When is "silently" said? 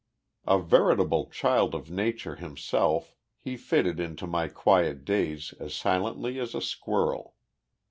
5.75-6.39